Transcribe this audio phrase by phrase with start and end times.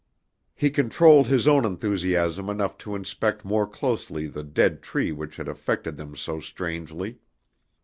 [0.55, 5.47] He controlled his own enthusiasm enough to inspect more closely the dead tree which had
[5.47, 7.19] affected them so strangely.